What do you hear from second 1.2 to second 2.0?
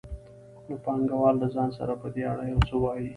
له ځان سره